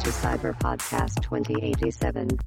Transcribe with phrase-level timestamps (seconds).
[0.00, 2.38] to Cyber Podcast 2087.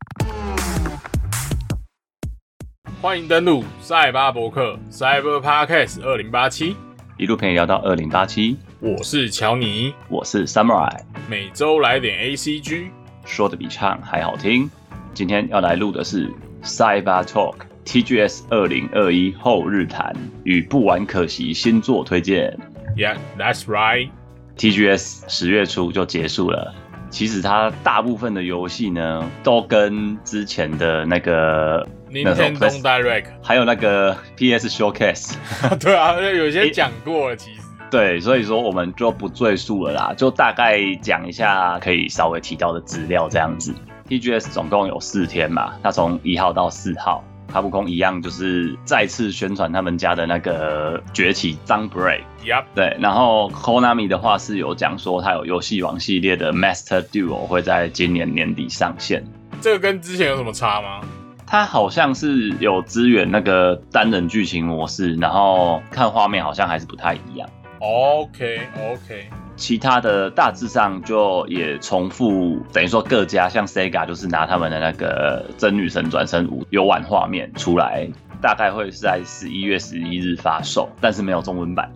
[3.00, 6.76] 欢迎登录赛巴博客 Cyber Podcast 二零八七，
[7.18, 12.90] 一路陪你聊到二零八七，我是乔尼，我是 Samurai，每周来点 ACG，
[13.24, 14.68] 说的比唱还好听。
[15.14, 16.34] 今天要来录的是
[16.64, 22.58] Cyber Talk TGS 二零二一后日谈与不玩可惜新作推荐。
[22.96, 24.10] Yeah, that's right。
[24.58, 26.74] TGS 十月初就结束了。
[27.14, 35.36] 其实它大部分的游戏呢，都跟之前的那个 Nintendo Direct，还有那个 PS Showcase，
[35.80, 43.76] 对啊，有些讲过了，其实对，所以说我们就不赘述了啦，就大概讲一下可以稍微提到的资料这样子。
[44.10, 47.24] TGS 总共有四天嘛，它从一号到四号，
[47.54, 52.24] 卡普空一样就是再次宣传他们家的那个崛起 Sunbreak。
[52.44, 52.64] Yep.
[52.74, 59.24] 对，然后 Konami 的话是有讲说，它有游戏王系列的 Master Duel 会在今年年底上线。
[59.62, 61.02] 这个跟之前有什么差吗？
[61.46, 67.48] 它好像是有支援那个单人剧情模式，然后看画面好像还是不太一样。
[67.80, 78.08] OK OK，其他的大致上就也重复，等于说各家像 Sega 就是拿他们的那个《真女神转身五》游玩画面出来，
[78.42, 81.92] 大概会是在十一月十一日发售，但是没有中文版。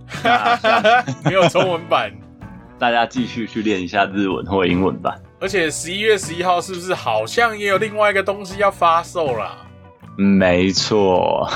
[1.25, 2.11] 没有中文版，
[2.77, 5.16] 大家继续去练一下日文或英文吧。
[5.39, 9.58] 而且十一月十一号是不是好像也有另外一个东西要发售啦？
[10.16, 11.47] 没错，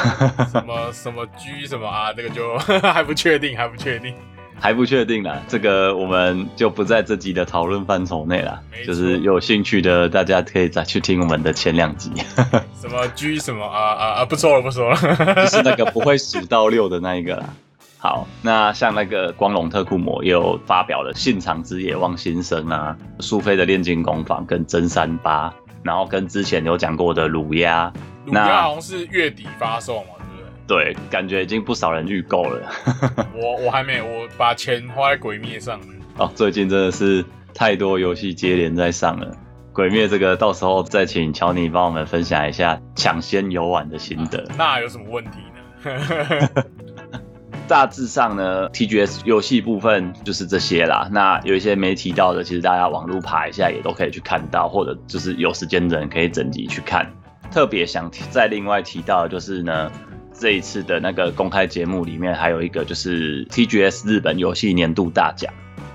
[0.52, 2.14] 什么什么 G 什么啊？
[2.14, 2.58] 这个就
[2.90, 4.14] 还不确定，还不确定。
[4.62, 8.78] 还不确定啦，这个我们就不在这集的讨论范畴内啦没。
[8.84, 12.12] 错就是有兴趣的，大家可以再去听我们的前两集，
[12.80, 14.26] 什么 G 什么啊啊啊！
[14.26, 14.95] 不说了，不说了。
[15.44, 17.50] 就是那个不会数到六的那一个啦。
[17.98, 27.91] 好，那像那个光荣特库摩也有发表了《信长之野望新生》啊，苏菲的炼金工坊跟真三八，然后跟之前有讲过的鲁鸭，
[28.25, 30.21] 鲁鸭好像是月底发售嘛，
[30.72, 32.72] 对感觉已经不少人预购了。
[33.36, 35.86] 我我还没，我把钱花在鬼灭上了。
[36.18, 39.36] 哦，最近真的是太多游戏接连在上了。
[39.74, 44.46] 鬼灭这个到时候再请乔尼帮我们分享一下抢先游玩的心得。
[44.58, 45.40] 那有什么问题
[45.84, 46.48] 呢？
[47.68, 51.10] 大致上呢，TGS 游戏部分就是这些啦。
[51.12, 57.12] 那有一些没提到的，其实大家网路爬一下也都可以去看到，或者就是有时间的人可以整集去看。
[57.50, 59.92] 特别想提再另外提到的就是呢，
[60.41, 65.53] 这一次的那个公开节目里面还有一个就是 TGS 日本游戏年度大奖。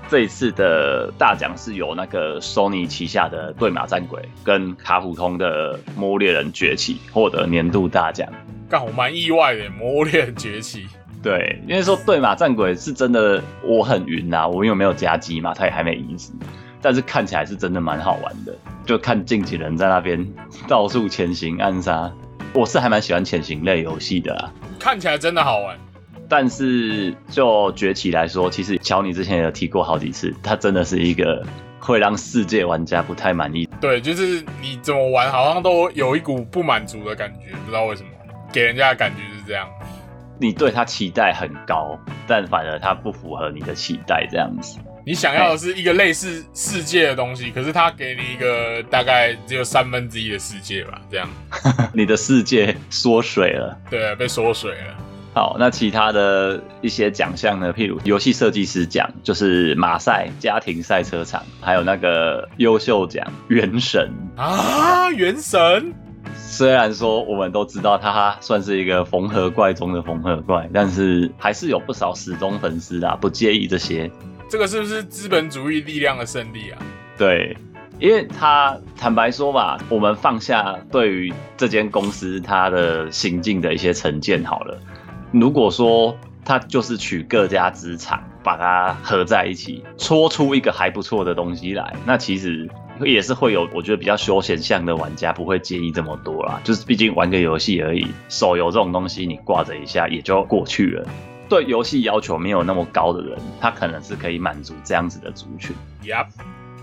[0.09, 8.25] 这一次的大奖是由那个 Sony 旗下的《对马战鬼》跟卡普通的《魔物猎人崛起》获得年度大奖。
[8.69, 10.83] 干，我蛮意外的，《魔物猎人崛起》
[11.21, 16.31] 对，因为说对马战鬼是真的，我很晕呐、我因为没有加机嘛，他也还没赢死，
[16.81, 18.55] 但是看起来是真的蛮好玩的，
[18.85, 20.25] 就看近几人在那边
[20.69, 22.09] 到处潜行暗杀，
[22.57, 24.51] 我是还蛮喜欢潜行类游戏的啊。
[24.79, 25.77] 看起来真的好玩。
[26.27, 31.45] 但是就崛起来说，其实乔你之前也有提过好几次，它真的是一个
[31.79, 33.69] 会让世界玩家不太满意。
[33.79, 38.09] 对，就是你怎么玩，好像都有一股不满足的感觉，不知道为什么，
[38.51, 39.69] 给人家的感觉是这样。
[40.39, 41.97] 你对它期待很高，
[42.27, 44.79] 但反而它不符合你的期待，这样子。
[45.07, 51.25] 你想要的是一个类似世界的东西，可是他给你一个大概只有三分之一的世界吧，这样，
[51.93, 53.79] 你的世界缩水了。
[53.89, 54.93] 对，被缩水了。
[55.33, 57.73] 好，那其他的一些奖项呢？
[57.73, 64.11] 譬如游戏设计师奖，就是马赛家庭赛车场，还有那个优秀奖原神。
[64.35, 65.93] 啊，原神，
[66.35, 74.11] 虽然说我们都知道它算是一个缝合怪中的缝合怪，但是还是有不少死忠粉丝啊，不介意这些。
[74.49, 76.79] 这个是不是资本主义力量的胜利啊？
[77.17, 77.57] 对，
[77.99, 84.79] 因为他坦白说吧，我们放下对于这间公司它的行径的一些成见好了。
[85.31, 92.69] 如果说他就是取各家资产，把它合在一起，搓出一个还不错的东西来，那其实
[93.01, 96.61] 也是会有我觉得比较休闲向的玩家不会介意这么多啦。
[96.63, 101.05] 就是毕竟玩个游戏而已，手游这种东西你挂着一下也就过去了。
[101.49, 105.75] 对游戏要求没有那么高的人，他可能是可以满足这样子的族群。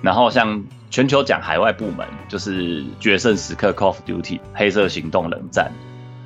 [0.02, 5.70] 然后像全球奖海外部门，就是《决胜时刻》（Call of Duty）、《黑色行动：冷战》。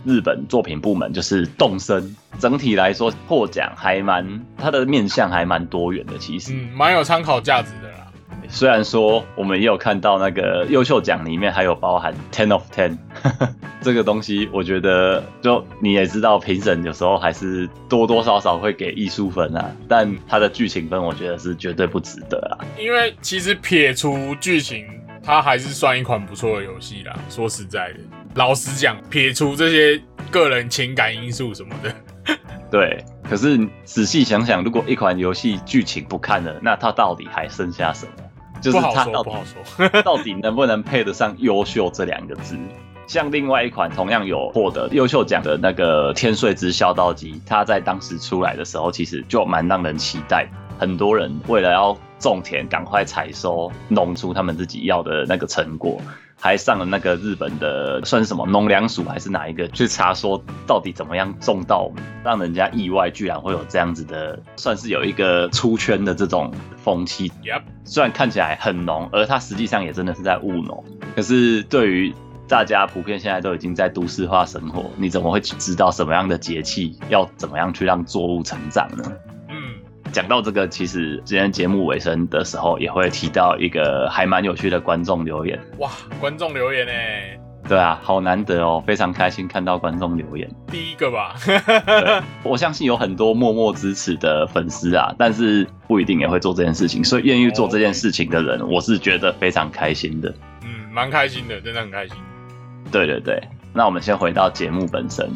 [0.08, 6.16] 日本作品部门就是动森，整体来说获奖还蛮，它的面向还蛮多元的。
[6.18, 8.06] 其实，嗯，蛮有参考价值的啦。
[8.48, 12.96] 虽然说我们也有看到那个优秀奖里面还有包含 ten of ten
[13.80, 22.64] 这个东西，我觉得就你也知道，评审有时候还是多多少少会给艺术分啊，但它的剧情分，我觉得是绝对不值得啊。
[22.78, 24.86] 因为其实撇除剧情，
[25.22, 27.16] 它还是算一款不错的游戏啦。
[27.30, 27.98] 说实在的，
[28.34, 31.94] 老实讲，撇除这些个人情感因素什么的，
[32.70, 38.12] 对，可是仔细想想，如果一款游戏剧情不看了，那它到底还剩下什么？
[38.60, 39.88] 就是它到底不好说。
[40.02, 42.56] 到底能不能配得上“优秀”这两个字？
[43.08, 50.46] 像另外一款同样有获得优秀奖的那个《天穗之孝道机》，它在当时出来的时候，其实就蛮让人期待。
[50.78, 55.98] 很多人为了要种田，赶快采收，弄出他们自己要的那个成果，
[56.38, 61.90] 还上了那个日本的算是什么农粮署还是哪一个去查说到底怎么样种稻，
[62.22, 67.32] 让人家意外，居然会有这样子的，算是有一个出圈的这种风气。
[67.84, 70.84] 虽然看起来很浓，而它实际上也真的是在务农。
[71.16, 72.14] 可是对于
[72.48, 79.04] 大家普遍现在都已经在都市化生活，你怎么会知道什么样的节气要怎么样去让作物成长呢？
[79.50, 79.54] 嗯，
[80.12, 85.60] 讲到这个，其实今天节目尾声的时候也会提到一个还蛮有趣的观众留言。
[85.76, 86.92] 哇，观众留言呢，
[87.68, 90.50] 对啊，好难得哦，非常开心看到观众留言。
[90.68, 91.34] 第一个吧，
[92.42, 100.34] 我相信有很多默默支持的粉丝啊，但是不一定也会做这件事情，所以愿意做这件事情的人，我是觉得非常开心的。
[100.62, 102.16] 嗯，蛮开心的，真的很开心。
[102.90, 103.42] 对对对，
[103.72, 105.30] 那我们先回到节目本身，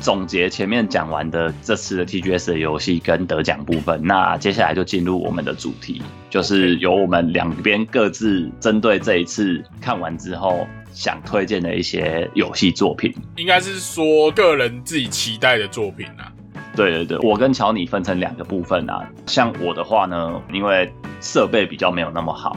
[0.00, 13.12] 总结前面讲完的这次的 TGS 的游戏跟得奖部分，那接下来就进入我们的主题，就是由我们两边各自针对这一次看完之后想推荐的一些游戏作品。
[13.36, 16.32] 应该是说个人自己期待的作品啊。
[16.76, 19.04] 对对对，我跟乔尼分成两个部分啊。
[19.26, 22.56] 像我的话呢，因为设备比较没有那么好，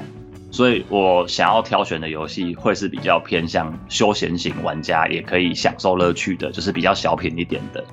[0.53, 7.83] 所以我想要挑选的游戏会是比较偏向休闲型玩家也可以享受乐趣的，就是比较小品一点的，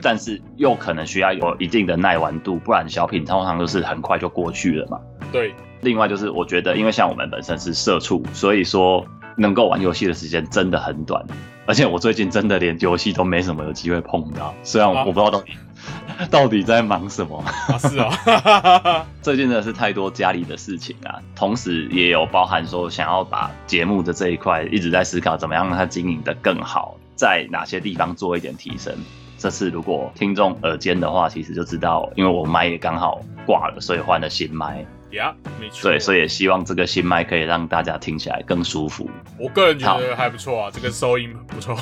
[0.00, 5.00] 但是又可能需要有一定的耐玩度，不然小品通常都是很快就过去了嘛。
[5.32, 9.04] 对，另外就是我觉得，因为像我们本身是社畜，所以说
[9.36, 11.24] 能够玩游戏的时间真的很短，
[11.66, 15.52] 而且我最近真的连游戏都没什么有机会碰到，虽然我不知道到底、
[16.30, 17.42] 到底在忙什么。
[17.68, 28.94] 啊是啊， 最近真的是太多家里的事情啊，同时也有包含说想要把节目的这一块一直在思考怎么样让它经营的更好，在哪些地方做一点提升。
[29.36, 34.86] 这次如果听众耳尖的话，其实就知道，因为我麦也刚好挂了，所以换了新麦。
[35.14, 35.90] 呀，没错。
[35.90, 39.08] 对，所以也希望这个新麦可以让大家听起来更舒服。
[39.38, 41.76] 我个人觉得还不错啊，这个收音不错。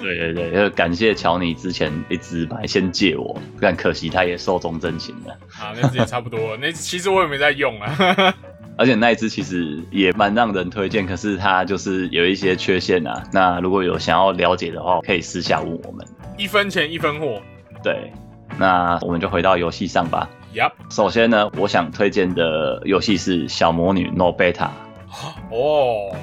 [0.00, 5.32] 对 对 对，要感谢乔尼之前一直买先借我，但可惜他也寿终正寝了。
[5.60, 6.56] 啊，那只也差不多了。
[6.62, 8.34] 那其实我也没在用啊。
[8.78, 13.22] 而且那一只其实也蛮让人推荐，可是它就是有一些缺陷啊。
[13.30, 16.06] 那如果有想要了解的话，可以私下问我们。
[16.38, 17.40] 一分钱一分货。
[17.84, 18.10] 对，
[18.58, 20.28] 那我们就回到游戏上吧。
[20.54, 24.52] 呀，首先呢，我想推荐的游戏是《小魔女 No Beta》。
[25.50, 26.14] 哦，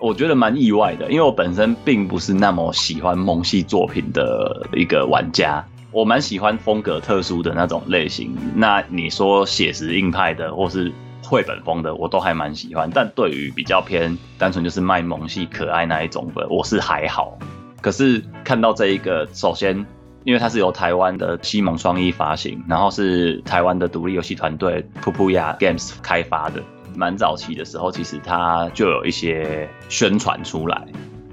[0.00, 8.36] 我觉得蛮意外的，因为我本身并不是那么喜欢萌系作品的一个玩家，我蛮喜欢风格特殊的那种类型。
[8.56, 10.92] 那你说写实硬派的，或是
[11.22, 12.90] 绘本风的，我都还蛮喜欢。
[12.92, 17.38] 但对于比较偏单纯就是卖萌系可爱那一种的，我是还好。
[17.80, 19.86] 可是看到这一个，首先
[20.24, 26.62] 因为它是由台湾的西蒙双一发行，然后是台湾的独立游戏团队 Pupuya Games 开发的。
[26.94, 30.86] 蛮早期的时候，其实它就有一些宣传出来。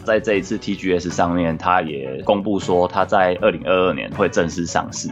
[0.03, 5.09] 在这一次 TGS 上面，它也公布说，它在二零二二年会正式上市。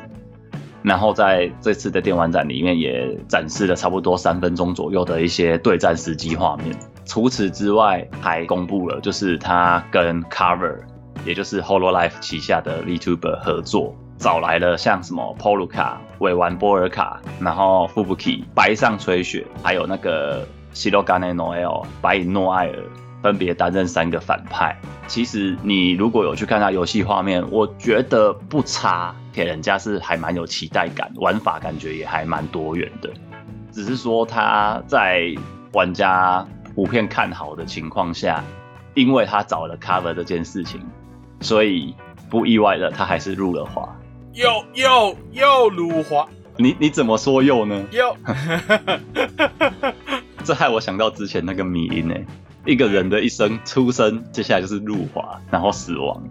[0.83, 6.75] 然后在这次的电玩展里面，也展示了差不多三分钟左右的一些对战实机画面。
[7.05, 10.77] 除此之外，还公布了就是它跟 Cover，
[11.25, 22.75] 也就是 Hololive 旗下的 VTuber 合作，找来了像什么 Poluka、尾丸波尔卡，然后 Fubuki、白上吹雪，还有那个 Sirogane Noel、白银诺艾尔，
[23.23, 24.79] 分别担任三个反派。
[25.07, 33.09] 其实你如果有去看他游戏画面，我觉得不差，给人家是还蛮有期待感，玩法感觉也还蛮多元的。
[33.71, 35.33] 只是说他在
[35.73, 38.43] 玩家普遍看好的情况下，
[38.93, 40.81] 因为他找了 cover 这件事情，
[41.41, 41.93] 所以
[42.29, 43.87] 不意外的他还是入了华。
[44.33, 46.27] 又又又辱华，
[46.57, 47.85] 你你怎么说又呢？
[47.91, 48.17] 又
[50.43, 52.15] 这害我想到之前那个迷音呢、
[52.65, 56.21] 一个人的一生出生，接下来就是入华，然后死亡，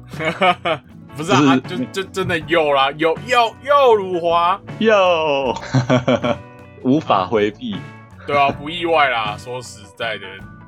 [1.17, 4.61] 不是啊，就就就真的又啦，又又又辱华。
[4.79, 5.55] 又
[6.85, 7.77] 无法回避。
[8.27, 9.37] 对啊，不意外啦。
[9.39, 10.27] 说实在的，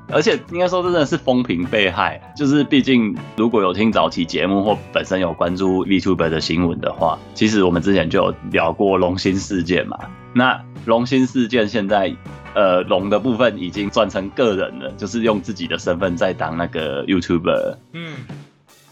[0.09, 9.99] 而且应该说真的是风评被害，就是毕竟如果有听早期节目或本身有关注 VTuber 的新闻的话，其实我们之前就有聊过龙心事件嘛。
[10.33, 12.15] 那龙心事件现在，
[12.53, 17.75] 呃，龙的部分已经转成个人了，就是用自己的身份在当那个 YouTuber。
[17.93, 18.15] 嗯，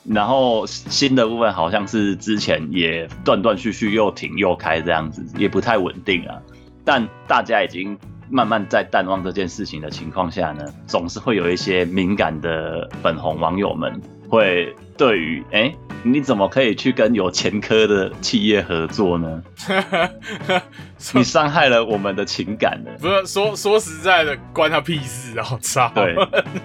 [0.04, 6.36] 然后新的部分好像是之前也断断续续又停又开这样子，也不太稳定啊。
[6.84, 7.98] 但大家已经
[8.30, 19.44] 慢慢在淡忘这件事情的情况下呢，总是会有一些敏感的粉红网友们会对于，哎，你怎么可以去跟有前科的企业合作呢？
[21.14, 22.98] 你伤害了我们的情感了。
[23.00, 25.46] 不是说说实在的，关他屁事啊！
[25.52, 26.16] 我操，对，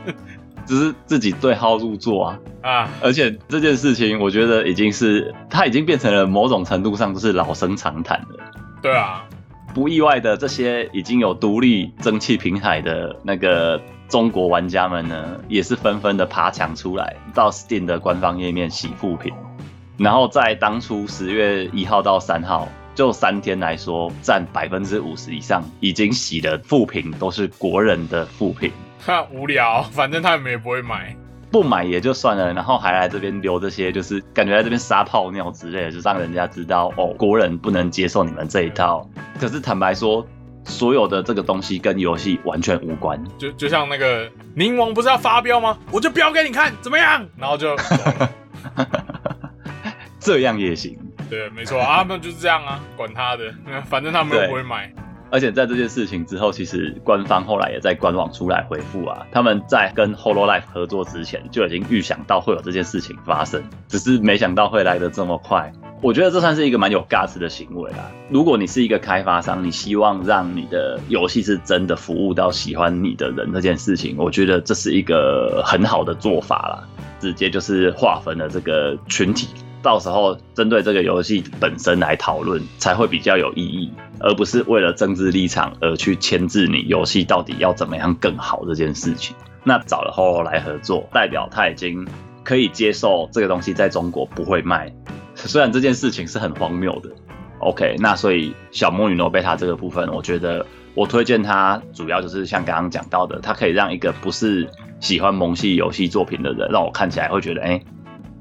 [0.64, 2.38] 只是自己对号入座啊。
[2.62, 8.36] 啊，而且这件事情，我觉得已经是，它已经变成了某种程度上就是老生常谈了。
[8.80, 9.24] 对啊，
[9.72, 19.32] 不意外的，这些已经有独立蒸汽平台的那个中国玩家们呢，也是纷纷的爬墙出来，到 Steam 的官方页面洗负评。
[19.96, 28.72] 然后在当初十月一号到三号，就三天来说，占百分之五十以上，已经洗的负评都是国人的负评。
[29.06, 31.16] 哈，无聊，反正他们也不会买。
[31.50, 39.08] 不买也就算了，然后还来这边留这些，就是感觉在这边撒泡尿之类的，就让人家知道哦，国人不能接受你们这一套。
[39.40, 40.24] 可是坦白说，
[40.64, 43.20] 所有的这个东西跟游戏完全无关。
[43.36, 45.76] 就就像那个宁王不是要发飙吗？
[45.90, 47.26] 我就飙给你看，怎么样？
[47.36, 47.76] 然后就
[50.20, 50.96] 这样也行。
[51.28, 53.52] 对，没错啊，他们就是这样啊，管他的，
[53.86, 54.92] 反正他们又不会买。
[55.30, 65.72] 而且在这件事情之后，其实官方后来也在官网出来回复啊，他们在跟 Hololive 合作之前就已经预想到会有这件事情发生，只是没想到会来得这么快。
[66.02, 68.10] 我觉得这算是一个蛮有 gas 的行为啦。
[68.30, 76.88] 如果你是一个开发商，你希望让你的游戏是真的服务到喜欢你的人这件事情，我觉得这是一个很好的做法啦。
[77.20, 79.48] 直接就是划分了这个群体。
[79.82, 89.34] 到时候针对这个游戏本身来讨论，才会比较有意义，而不是为了政治立场而去牵制你游戏到底要怎么样更好这件事情。
[89.64, 92.06] 那找了后来合作，代表他已经
[92.44, 94.92] 可以接受这个东西在中国不会卖，
[95.34, 97.10] 虽然这件事情是很荒谬的。
[97.58, 104.68] OK，那所以小魔女诺贝塔这个部分，我觉得我推荐它，主要就是像刚刚讲到的，它可以让一个不是
[104.98, 107.82] 喜欢萌系游戏作品的人，让我看起来会觉得，哎。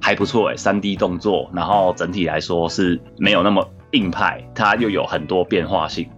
[0.10, 6.10] 还不错哎，三 D 动作，然后整体来说是没有那么硬派，它又有很多变化性。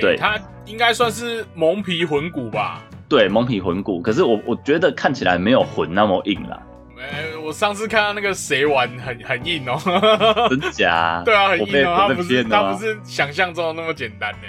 [0.00, 2.82] 对，它应该算是蒙皮魂骨吧？
[3.08, 4.02] 对，蒙皮魂骨。
[4.02, 6.60] 可是我我觉得看起来没有魂那么硬啦。
[6.98, 9.78] 哎，我上次看到那个谁玩很很硬哦，
[10.50, 11.22] 真假？
[11.24, 14.48] 对啊，很硬哦，他不是他不是想象中的那么简单呢。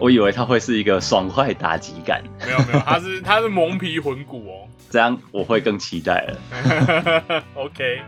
[0.00, 4.66] 我以为它会是一个爽快打击感，没有没有，它是它是蒙皮魂骨哦。
[4.90, 7.42] 这样我会更期待了。
[7.54, 8.02] OK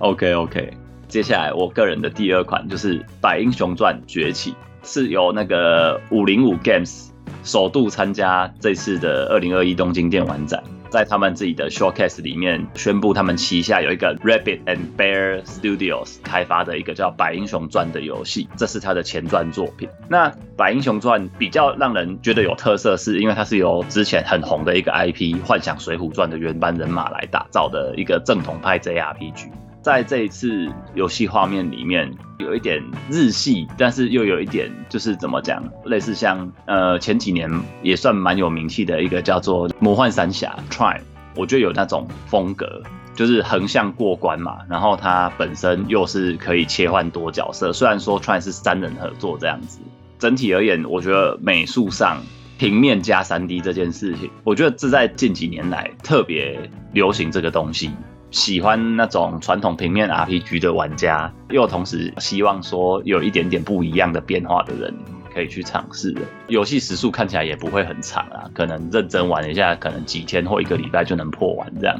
[0.00, 0.74] OK OK，
[1.06, 4.52] 接下来我个人的第二款就是《百英雄传崛起》，
[4.82, 7.10] 是由那个五零五 Games
[7.44, 10.62] 首度参加这次的二零二一东京电玩展。
[10.90, 19.88] 在他们自己的 showcase 里面宣布，他们旗下有一个 Rabbit and Bear Studios 开发的一个叫《百英雄传》的游戏，这是他的前传作品。
[20.08, 29.48] 那《百英雄传》比较让人觉得有特色，是因为它是由之前很红的一个 IP《幻想水浒传》的原班人马来打造的一个正统派 JRPG。
[29.82, 37.50] 在这一次游戏画面里面，有一点日系，但是又有一点就是怎么讲，类似像呃前几年
[37.82, 41.00] 也算蛮有名气的一个叫做《魔幻三侠》Try，
[41.34, 42.82] 我觉得有那种风格，
[43.14, 49.80] 就是横向过关嘛，然后它本身又是可以切换多角色，虽然说 Try 是三人合作这样子，
[50.18, 52.22] 整体而言，我觉得美术上
[52.58, 57.90] 平面加三 D 这件事情，我觉得这在近几年来特别流行这个东西。
[58.30, 64.94] 喜欢那种传统平面 RPG 的玩家，又同时希望说有一点点不一样的变化的人，
[65.34, 66.20] 可以去尝试的。
[66.46, 71.96] 游戏时速看起来也不会很长啊，可能认真玩一下，可能几天或一个礼拜就能破完这样。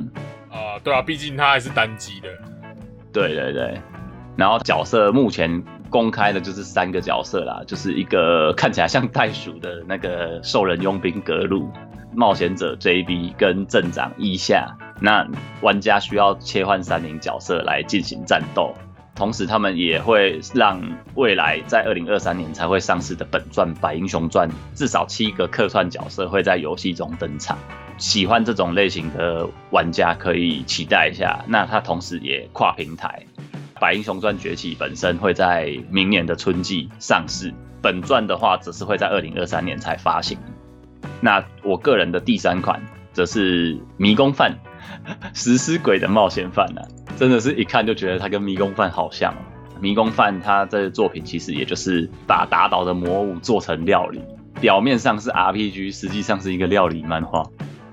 [0.50, 2.28] 啊，对啊，毕竟它还是单机的。
[3.12, 3.80] 对对对，
[4.36, 11.68] 然后角色目前公开的就是三个角色啦，就是一个看起来像袋鼠的那个兽人佣兵格鲁。
[12.12, 14.66] 冒险者 JB 跟镇长伊夏，
[15.00, 15.26] 那
[15.60, 18.74] 玩家需要切换三名角色来进行战斗，
[19.14, 20.80] 同时他们也会让
[21.14, 27.58] 未来在二零二三年才会上市的本传《百英雄传》至少七个客串角色会在游戏中登场。
[27.98, 31.44] 喜欢这种类型的玩家可以期待一下。
[31.46, 33.26] 那它同时也跨平台，
[33.80, 37.52] 《百英雄传崛起》本身会在明年的春季上市，
[37.82, 40.38] 本传的话只是会在二零二三年才发行。
[41.20, 42.80] 那我个人的第三款
[43.12, 44.52] 则是《迷宫饭》，
[45.34, 46.82] 食尸鬼的冒险饭啊，
[47.16, 49.34] 真的是一看就觉得它跟迷宫饭好像。
[49.80, 54.20] 迷宫饭它这作品其实也就是把打倒的魔物做成料理，
[54.60, 57.42] 表面上是 RPG，实际上是一个料理漫画。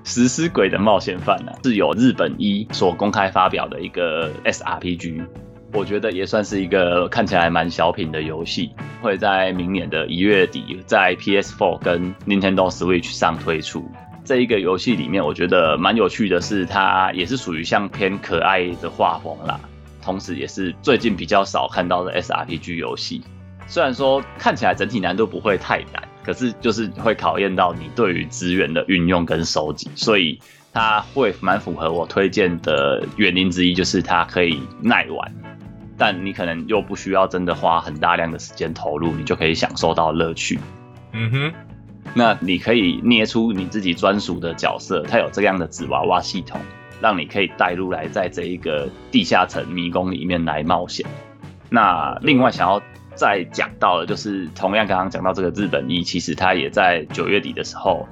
[0.04, 5.24] 食尸鬼的冒险饭呢、是由日本一所公开发表的一个 SRPG，
[5.74, 8.70] 我觉得也算是一个看起来蛮小品的游戏，
[9.02, 13.90] 会在明年的一月底在 PS4 跟 Nintendo Switch 上推出。
[14.28, 19.58] 这一个游戏里面，我觉得蛮有趣的是，它也是属于像偏可爱的画风啦，
[20.02, 23.22] 同时也是最近比较少看到的 SRPG 游戏。
[23.66, 30.38] 虽然说看起来整体难度不会太难，可是就是会考验到你对于资源的运用跟收集，所以
[30.74, 35.34] 它会蛮符合我推荐的原因之一，就是它可以耐玩，
[35.96, 40.60] 但你可能又不需要真的花很大量的时间投入，你就可以享受到乐趣。
[41.14, 41.52] 嗯哼，
[42.14, 46.60] 那你可以捏出你自己专属的角色，它有这样的纸娃娃系统，
[47.00, 51.06] 让你可以带入来在这一个地下城迷宫里面来冒险。
[51.70, 52.82] 那另外想要
[53.14, 58.08] 再讲到的，就是同样刚刚讲到这个日本一，其实它也在九月底的时候，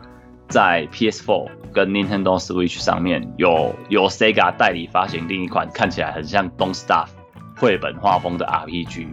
[0.49, 7.09] 在 PS4 跟 Nintendo Switch 上面有由 Sega 代理发行另一款看起来很像 Don't Starve
[7.57, 9.07] 绘本画风的 RPG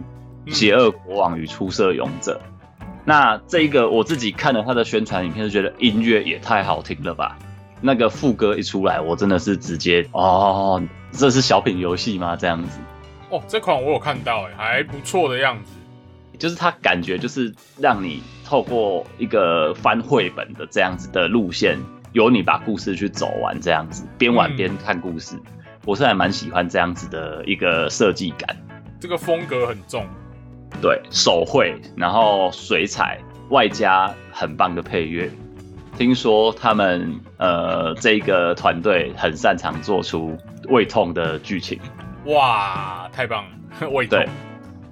[0.54, 2.40] 《邪恶国王与出色勇者》。
[3.04, 7.38] 那这一个我自己看了他的宣传影片，就觉得音乐也太好听了吧！
[7.80, 10.82] 那个副歌一出来，我真的是直接哦，
[11.12, 12.34] 这是小品游戏吗？
[12.34, 12.78] 这样子，
[13.28, 15.72] 哦，这款我有看到，哎，还不错的样子。
[16.38, 21.78] 就是他感觉就是让你透过一个翻绘本的这样子的路线，
[22.12, 25.38] 由你把故事去走完，这样子边玩边看故事，
[25.84, 28.56] 我是还蛮喜欢这样子的一个设计感。
[28.98, 30.06] 这个风格很重，
[30.82, 33.18] 对，手绘，然后水彩，
[33.50, 35.30] 外加很棒的配乐。
[35.96, 40.36] 听说他们呃这个团队很擅长做出
[40.68, 41.78] 胃痛的剧情，
[42.26, 43.44] 哇，太棒
[43.80, 44.28] 了， 胃痛对。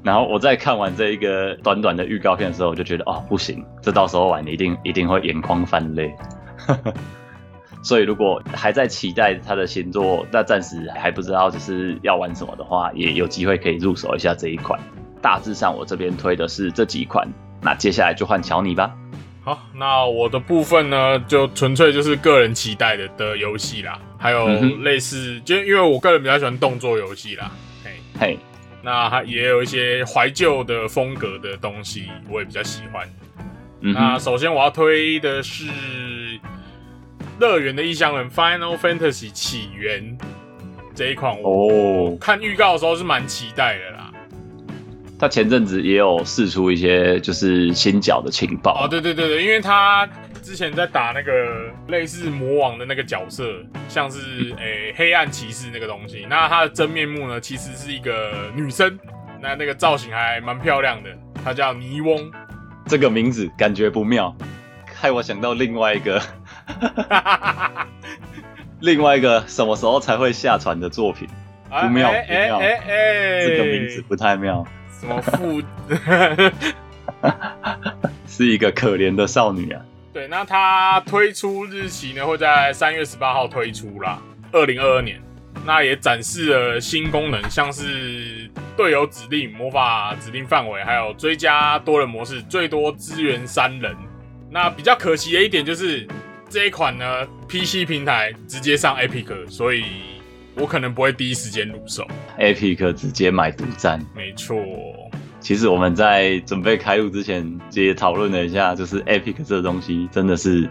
[0.05, 6.13] 然后我在看完这一个短短的预告片的时候，我就觉得哦不行，这到时候玩一定一定会眼眶泛泪。
[7.85, 14.79] 所以如果还在期待他的新作，那暂时还不知道就是要玩什么的话，也有机会可以入手一下这一款。
[15.23, 17.27] 大致上我这边推的是这几款，
[17.63, 18.93] 那接下来就换乔你吧。
[19.45, 24.47] 好，那我的部分呢，就纯粹就是个人期待的的游戏啦，还有
[24.83, 27.51] 类似，就因为我个人比较喜欢动作游戏啦，
[27.83, 28.39] 嘿，嘿，
[28.83, 33.09] 那还也有一些怀旧的风格的东西，我也比较喜欢。
[33.81, 35.65] 嗯，那首先我要推的是
[37.41, 40.17] 《乐园的异乡人》（Final Fantasy 起源）
[40.95, 44.12] 这一款，我哦，看预告的时候是蛮期待的啦。
[45.23, 48.87] 他前阵子也有试出一些就是新角的情报。
[48.87, 50.05] 哦，对对对对，因为他
[50.43, 53.45] 之前在打那个类似魔王的那个角色，
[53.89, 54.19] 像是
[54.59, 58.99] 诶、黑暗骑士那个东西，那他的真面目呢，其实是一个女生，
[59.41, 61.11] 那那个造型还蛮漂亮的，
[61.45, 62.29] 她叫尼翁。
[62.87, 64.37] 这个名字感觉不妙，
[64.93, 66.21] 害我想到另外一个
[68.83, 71.29] 另外一个什么时候才会下船的作品，
[71.69, 74.67] 不妙不妙这个名字不太妙，
[75.03, 75.61] 什么副？
[78.29, 79.83] 是一个可怜的少女啊。
[80.13, 85.21] 对，那它推出日期呢会在三月十八号推出啦，二零二二年。
[85.65, 93.97] 那也展示了新功能，像是队友指令、魔法指令范围，还有追加多人模式，最多支援三人。
[94.51, 96.07] 那比较可惜的一点就是
[96.49, 99.85] 这一款呢，PC 平台直接上 Epic，所以
[100.55, 102.07] 我可能不会第一时间入手。
[102.39, 103.99] Epic 直接买独占。
[104.15, 104.57] 没错，
[105.41, 110.69] 其实我们在准备开录之前也讨论了一下，就是 Epic 这个东西真的是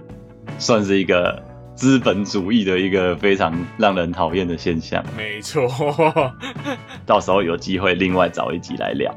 [0.58, 1.44] 算是一个
[1.76, 5.04] 资本主义的一个非常让人讨厌的现象。
[5.18, 5.68] 没错。
[7.06, 9.12] 到时候有机会另外找一集来聊。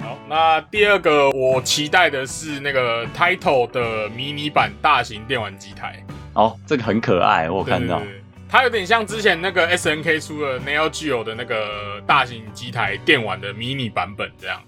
[0.00, 6.04] 好，那第二个我期待的是那个 Title 的迷你版大型电玩机台，
[6.34, 8.00] 哦，这个很可爱，我有看到
[8.48, 14.58] 它有点像之前那个 SNK 出的 Neo Geo 的那个大型机台电玩的迷你版本这样。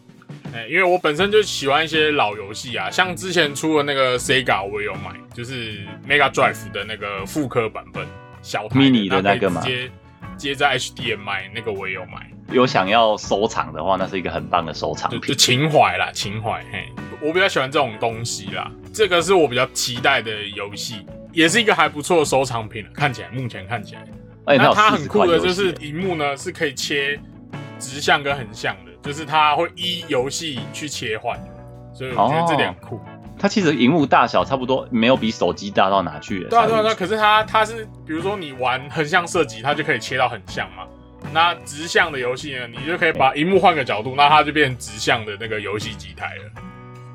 [0.53, 8.07] 哎、因为我本身就喜欢一些老游戏啊，像之前出的那个 Sega 我也有买，就是 Mega Drive 的那个复刻版本，
[8.43, 9.91] 小台 Mini 的那个嘛接
[10.37, 12.31] 接在 HDMI 那个我也有买。
[12.51, 15.33] 有想要收藏的话，那是一个很棒的收藏就。
[15.35, 16.63] 情怀啦，情怀。
[16.73, 16.89] 嘿，
[17.23, 22.87] 我比较喜欢这种东西啦，这个是我比较期待的游戏，也是一个还不错的收藏品。
[22.95, 24.07] 看起来，目前看起来，
[24.57, 27.19] 那它很酷的就是荧幕呢是可以切
[27.79, 31.39] 直向跟横向的，就是它会依游戏去切换，
[31.93, 33.01] 所以我觉得这点很酷。
[33.39, 36.45] 它其实荧幕大小差不多，没有比手机大到哪去。
[36.45, 40.87] 对啊对啊对啊，可是它它是，比如说你玩横向射击，它就可以切到横向嘛。
[41.33, 46.63] 那直向的游戏呢，你就可以把荧幕换个角度，那它就变成直向的那个游戏机台了。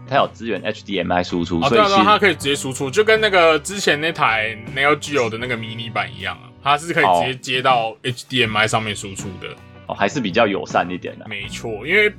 [0.07, 9.49] 它有支援 HDMI 输出，哦，对啊它可以直接输出，就跟那个之前那台 Neo Geo 的那个迷你版一样啊，它是可以直接接到 HDMI 上面输出的。
[9.87, 11.27] 哦还是比较友善一点的。
[11.29, 12.11] 没错，因为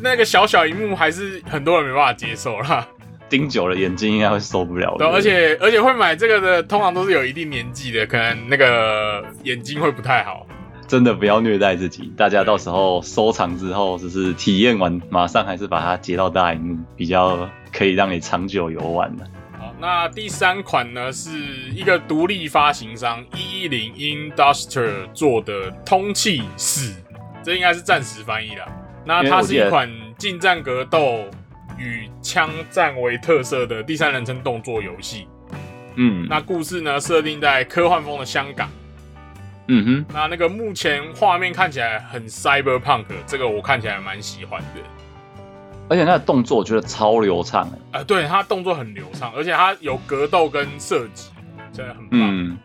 [0.00, 2.88] 那个小小荧幕还是很多人没办法接受啦。
[3.28, 5.04] 盯久了眼睛应该会受不了的。
[5.04, 10.46] 对，而且而且会买这个的，通常都是有一定年纪的，可能那个眼睛会不太好。
[10.88, 19.24] 真的不要虐待自己，大家到时候收藏之后，就是体验完，马上还是把它接到大荧幕，比较可以让你长久游玩的。
[19.58, 21.30] 好，那第三款呢是
[21.74, 26.90] 一个独立发行商一一零 Industrial 做的《通气室》，
[27.42, 28.66] 这应该是暂时翻译啦。
[29.04, 31.24] 那它是一款近战格斗
[31.76, 35.26] 与枪战为特色的第三人称动作游戏。
[35.96, 38.70] 嗯，那故事呢设定在科幻风的香港。
[39.68, 44.80] 嗯哼，那那个目前画面看起来很 cyberpunk，这个我看起来蛮喜欢的。
[45.90, 51.30] 而且那个动作我觉得超流畅啊、呃，对，他动作很流畅，而且他有格斗跟射击，
[51.72, 52.20] 真的很棒。
[52.20, 52.58] 嗯，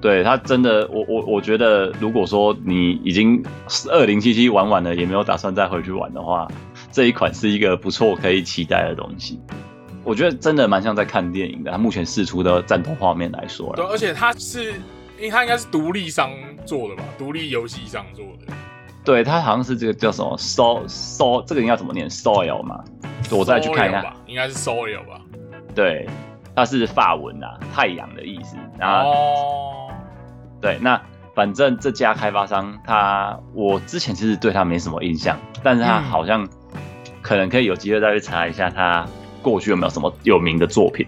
[0.00, 3.42] 对他真的，我我我觉得，如果说你已经
[3.90, 6.46] 二零七七玩完了，也没有打算再回去玩的话，
[6.92, 9.40] 这一款是一个不错可以期待的东西。
[10.02, 11.70] 我觉得真的蛮像在看电影的。
[11.70, 14.74] 他目前试出的战斗画面来说，对，而且它是，
[15.20, 16.30] 因为它应该是独立商
[16.64, 18.54] 做的吧，独立游戏商做的。
[19.04, 22.82] 对，它好像是这个叫什么 “so so”，这个应该怎么念？“soil” 嘛？
[23.30, 25.20] 我再去看一下吧，应该是 “soil” 吧？
[25.74, 26.08] 对，
[26.56, 28.56] 它是法文啊，太阳的意思。
[28.78, 29.90] 然后，哦，
[30.58, 30.98] 对，那
[31.34, 36.48] 反正这家开发商，他我之前其实对他没什么印象，但是他嗯好像
[37.20, 39.06] 可能可以有机会再去查一下他
[39.42, 41.06] 过去有没有什么有名的作品。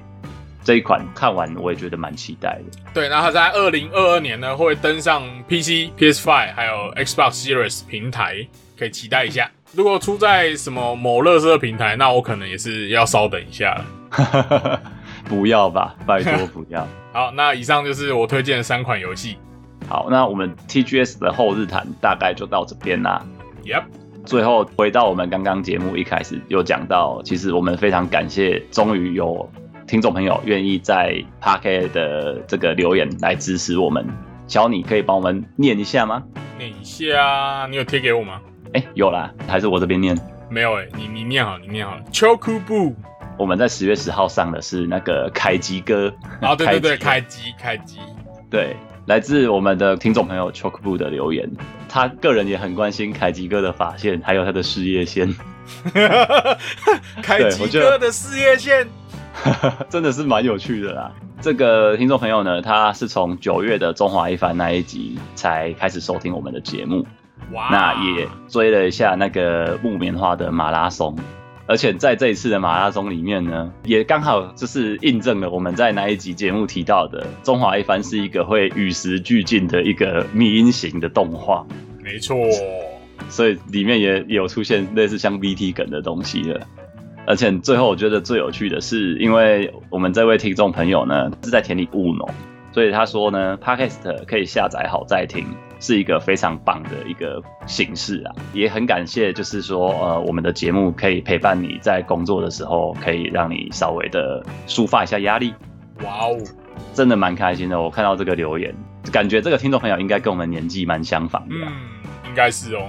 [0.65, 2.79] 这一款看完我也觉得蛮期待的。
[2.95, 8.47] 对，那它在二零二二年呢会登上 PC、PS5 还有 Xbox Series 平台，
[8.79, 9.51] 可以期待一下。
[9.75, 14.81] 如果出在什么某乐色平台，那我可能也是要稍等一下了。
[15.25, 16.87] 不要吧，拜托 不要。
[17.13, 19.37] 好，那以上就是我推荐的三款游戏。
[19.89, 23.25] 好，那我们 TGS 的后日谈大概就到这边啦。
[23.65, 23.85] Yep，
[24.27, 29.51] 最后回到我们刚刚节目一开始有讲到，其实我们非常感谢，终于有
[29.93, 34.03] 听众朋友愿意在 p a r k 的这个留言来支持我们。
[34.49, 36.23] 小你可以帮我们念一下吗？
[36.57, 38.41] 念一下，你有贴给我吗？
[38.73, 40.19] 哎、有啦，还是我这边念。
[40.49, 41.99] 没有哎、你你念好，你念好。
[42.11, 42.95] Chokubu，
[43.37, 47.99] 我们在十月十号上的是那个凯吉哥，啊，对对对，开开机开机。
[48.49, 48.75] 对，
[49.05, 51.47] 来自我们的听众朋友 Chokebu 的留言，
[51.87, 55.29] 他个人也很关心凯吉哥的发线，还有他的事业线，
[57.23, 58.89] 开机对我觉得哥的事业线，
[59.91, 61.13] 真的是蛮有趣的啦。
[61.41, 67.05] 这个听众朋友呢，他是从九月的中华一番那一集才开始收听我们的节目，
[67.53, 71.17] 哇，那也追了一下那个木棉花的马拉松，
[71.67, 81.67] 而且在这一次的马拉松里面呢，也刚好就是印证了我们在那一集节目提到的，中华一番是一个会与时俱进的一个密音型的动画。
[82.01, 82.37] 没错，
[83.29, 86.61] 所以里面也也有出现类似像 VT 梗的东西了。
[87.27, 92.29] 而且最后我觉得最有趣的是，因为我们这位听众朋友呢是在田里务农，
[92.73, 95.47] 所以他说呢，Podcast 可以下载好再听，
[95.79, 98.35] 是一个非常棒的一个形式啊。
[98.53, 105.55] 也很感谢，就是说呃，我们的节目可以陪伴你在工作的时候，可以让你稍微的抒发一下压力，
[106.03, 106.39] 哇哦，
[106.93, 107.81] 真的蛮开心的。
[107.81, 108.75] 我看到这个留言，
[109.13, 112.83] 感觉这个听众朋友应该跟我们年纪蛮相仿的啊、嗯，应该是哦。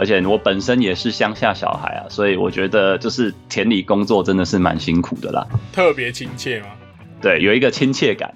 [0.00, 5.46] 而且我本身也是乡下小孩啊，所以我觉得就是田里工作真的是蛮辛苦的啦。
[5.74, 6.68] 特别亲切吗？
[7.20, 8.34] 对，有一个亲切感，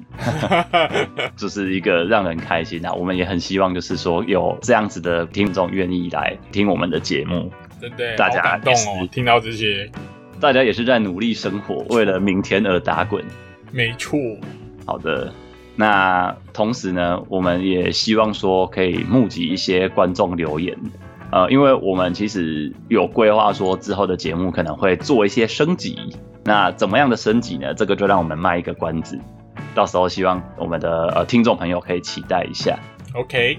[1.38, 2.92] 就是一个让人开心啊。
[2.92, 7.50] 我们也很希望，就是说有这样子的听众愿意来听我们的节目，
[7.80, 9.08] 真的，大家好感动哦！
[9.10, 9.90] 听到这些，
[10.38, 13.24] 大家也是在努力生活，为了明天而打滚。
[13.72, 14.18] 没错，
[14.84, 15.32] 好的，
[15.76, 20.76] 那同时呢，我们也希望说可以募集一些观众留言。
[21.32, 25.98] 呃，因为我们其实有规划说之后的节目可能会做一些升级，
[26.44, 27.74] 那怎么样的升级呢？
[27.74, 29.18] 这个就让我们卖一个关子，
[29.74, 32.78] 到时候希望我们的呃听众朋友可以期待一下。
[33.14, 33.58] OK，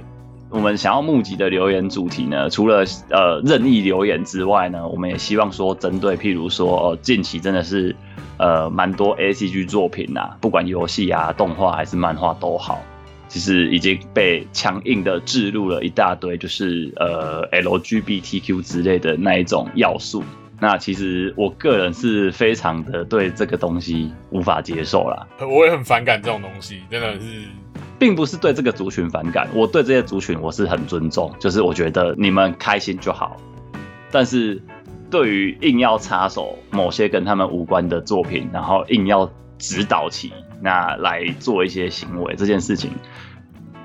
[0.49, 7.93] 我们想要募集的留言主题呢，除了呃任意留言之外呢，我们也希望说针对譬如说呃近期真的是
[8.37, 12.79] 呃蛮多 A C G 作品啊，不管游戏啊、动画还是漫画都好，
[13.27, 20.23] 其实已经被强硬的置入了一大堆，就是呃 L G B T Q 之类的那一种要素。
[20.59, 27.43] 那其实我个人是非常的对这个东西无法接受啦，我也很反感这种东西，真的是。
[27.97, 33.37] 并不是对这个族群反感，我对这些族群我是很尊重，就是我觉得你们开心就好。
[34.11, 34.61] 但是
[35.09, 42.91] 对于硬要插手某些跟他们无关的作品，然后硬要指导起那来做一些行为这件事情，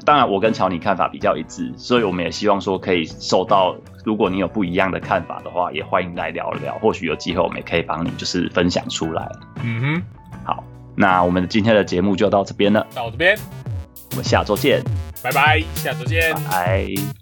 [0.04, 9.30] 当然我跟乔尼看法比较一致，所以我们也希望说可以受到，如果你有不一样的看法的话，也欢迎来聊聊，或许有机会我们也可以帮你就是分享出来。
[9.62, 10.02] 嗯哼，
[10.44, 10.64] 好，
[10.96, 13.36] 那我们今天的节目就到这边了，到这边，
[14.12, 14.82] 我们下周见，
[15.22, 16.34] 拜拜，下周见。
[16.50, 17.19] 拜。